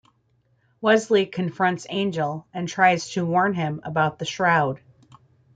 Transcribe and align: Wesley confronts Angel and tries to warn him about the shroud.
Wesley 0.81 1.27
confronts 1.27 1.85
Angel 1.87 2.47
and 2.55 2.67
tries 2.67 3.07
to 3.11 3.23
warn 3.23 3.53
him 3.53 3.81
about 3.83 4.17
the 4.17 4.25
shroud. 4.25 4.81